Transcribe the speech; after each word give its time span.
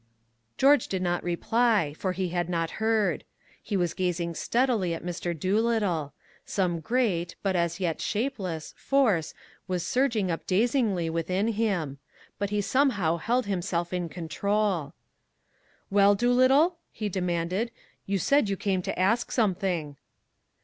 George 0.57 0.87
did 0.87 1.03
not 1.03 1.23
reply, 1.23 1.93
for 1.95 2.13
he 2.13 2.29
had 2.29 2.49
not 2.49 2.81
heard. 2.81 3.23
He 3.61 3.77
was 3.77 3.93
gazing 3.93 4.33
steadily 4.33 4.95
at 4.95 5.03
Mr. 5.03 5.39
Doolittle; 5.39 6.15
some 6.43 6.79
great, 6.79 7.35
but 7.43 7.55
as 7.55 7.79
yet 7.79 8.01
shapeless, 8.01 8.73
force 8.75 9.35
was 9.67 9.85
surging 9.85 10.31
up 10.31 10.47
dazingly 10.47 11.07
within 11.11 11.49
him. 11.49 11.99
But 12.39 12.49
he 12.49 12.61
somehow 12.61 13.17
held 13.17 13.45
himself 13.45 13.93
in 13.93 14.09
control. 14.09 14.93
"Well, 15.91 16.15
Doolittle," 16.15 16.79
he 16.91 17.07
demanded, 17.07 17.69
"you 18.07 18.17
said 18.17 18.49
you 18.49 18.57
came 18.57 18.81
to 18.81 18.97
ask 18.99 19.31
something." 19.31 19.97